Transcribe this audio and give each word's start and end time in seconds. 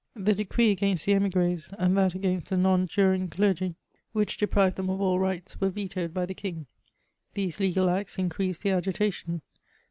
The 0.15 0.33
decree 0.33 0.75
agasnst 0.75 1.05
the 1.05 1.11
emiffrh, 1.11 1.71
and 1.77 1.95
that 1.95 2.15
against 2.15 2.49
the 2.49 2.57
non 2.57 2.87
juring 2.87 3.27
clergy, 3.29 3.75
which 4.13 4.35
deprived 4.37 4.75
them 4.75 4.89
of 4.89 4.99
all 4.99 5.19
rights, 5.19 5.61
were 5.61 5.69
vetoed 5.69 6.11
by 6.11 6.25
the 6.25 6.33
king. 6.33 6.65
These 7.35 7.59
legal 7.59 7.87
acts 7.87 8.17
increased 8.17 8.63
the 8.63 8.71
agitation. 8.71 9.43